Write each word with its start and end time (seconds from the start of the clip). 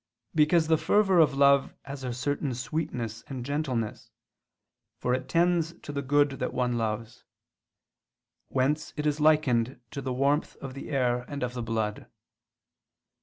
Because 0.33 0.67
the 0.67 0.79
fervor 0.79 1.19
of 1.19 1.35
love 1.35 1.75
has 1.83 2.03
a 2.03 2.11
certain 2.11 2.55
sweetness 2.55 3.23
and 3.27 3.45
gentleness; 3.45 4.09
for 4.97 5.13
it 5.13 5.29
tends 5.29 5.73
to 5.81 5.91
the 5.91 6.01
good 6.01 6.39
that 6.39 6.55
one 6.55 6.75
loves: 6.75 7.23
whence 8.47 8.93
it 8.97 9.05
is 9.05 9.19
likened 9.19 9.79
to 9.91 10.01
the 10.01 10.11
warmth 10.11 10.55
of 10.55 10.73
the 10.73 10.89
air 10.89 11.19
and 11.27 11.43
of 11.43 11.53
the 11.53 11.61
blood. 11.61 12.07